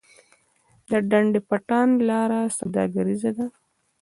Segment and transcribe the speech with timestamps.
[0.89, 3.45] د ډنډ پټان لاره سوداګریزه ده